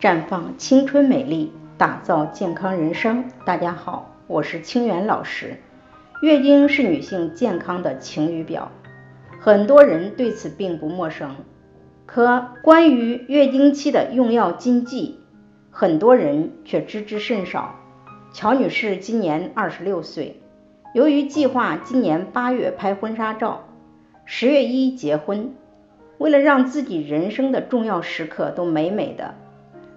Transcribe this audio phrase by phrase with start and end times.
[0.00, 3.24] 绽放青春美丽，打造健康人生。
[3.44, 5.56] 大家好，我是清源老师。
[6.22, 8.70] 月经是女性健康的晴雨表，
[9.40, 11.34] 很多人对此并不陌生。
[12.06, 15.18] 可关于月经期的用药禁忌，
[15.72, 17.74] 很多人却知之甚少。
[18.32, 20.40] 乔女士今年二十六岁，
[20.94, 23.64] 由于计划今年八月拍婚纱照，
[24.24, 25.52] 十月一结婚，
[26.18, 29.34] 为了让自己人生的重要时刻都美美的。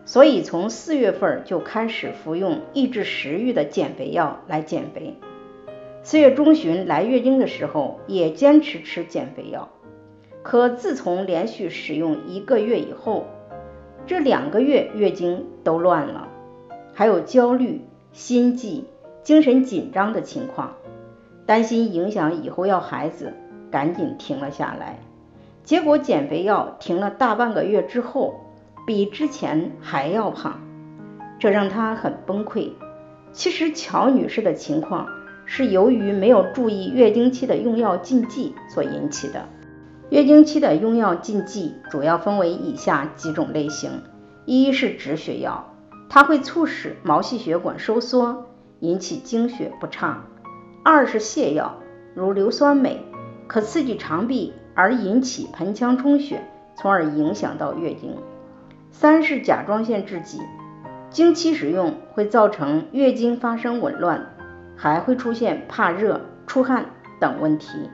[0.03, 5.15] 所以从四月份就开始服用抑制食欲的减肥药来减肥。
[6.03, 9.69] 四月中旬来月经的时候也坚持吃减肥药，
[10.41, 13.25] 可自从连续使用一个月以后，
[14.07, 16.27] 这两个月月经都乱了，
[16.93, 18.85] 还有焦虑、心悸、
[19.21, 20.73] 精神紧张的情况，
[21.45, 23.33] 担心影响以后要孩子，
[23.69, 24.97] 赶紧停了下来。
[25.63, 28.39] 结果减肥药停了大半个月之后。
[28.85, 30.59] 比之前还要胖，
[31.39, 32.71] 这让她很崩溃。
[33.31, 35.07] 其实乔女士的情况
[35.45, 39.47] 是由于没有注意月经期的用药禁忌所引起的。
[40.09, 43.89] 月经期的用药禁忌主要分为以下几种类型：
[44.45, 45.73] 一是止血药，
[46.09, 48.47] 它会促使毛细血管收缩，
[48.79, 50.25] 引起经血不畅；
[50.83, 51.77] 二是泻药，
[52.13, 52.97] 如硫酸镁，
[53.47, 56.41] 可刺激肠壁而引起盆腔充血，
[56.75, 58.17] 从而影响到月经。
[58.91, 60.39] 三是甲状腺制剂，
[61.09, 64.29] 经期使用会造成月经发生紊乱，
[64.75, 66.85] 还会出现怕热、出汗
[67.19, 67.89] 等问题。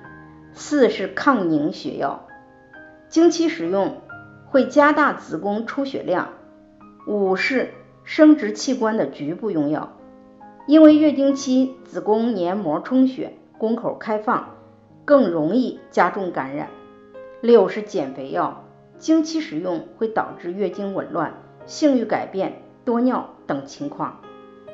[0.53, 2.27] 四是抗凝血药，
[3.09, 4.01] 经期使用
[4.47, 6.29] 会加大子宫出血量。
[7.07, 7.73] 五是
[8.03, 9.93] 生殖器官的局部用药，
[10.65, 14.55] 因为月经期子宫黏膜充血，宫口开放，
[15.05, 16.69] 更容易加重感染。
[17.39, 18.66] 六是减肥药。
[18.99, 21.33] 经期使用会导致月经紊乱、
[21.65, 24.19] 性欲改变、多尿等情况。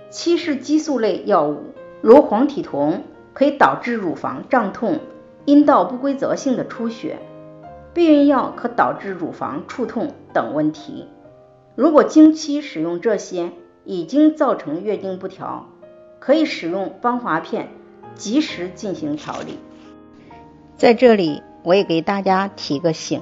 [0.10, 3.02] 七是激素类药物，如黄体酮，
[3.34, 5.00] 可以导致乳房胀痛、
[5.46, 7.20] 阴道不规则性的出血。
[7.94, 11.08] 避孕药可导致乳房触痛等问题。
[11.76, 13.52] 如果经期使用这些，
[13.84, 15.68] 已经造成月经不调，
[16.20, 17.70] 可以使用芳华片，
[18.16, 19.59] 及时进行调理。
[20.78, 23.22] 在这里，我也给大家提个醒。